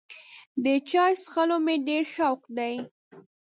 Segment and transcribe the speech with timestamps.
[0.63, 2.75] د چای څښلو مې ډېر شوق دی.